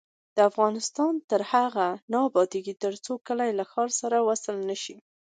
[0.51, 4.95] افغانستان تر هغو نه ابادیږي، ترڅو کلي له ښار سره وصل نشي.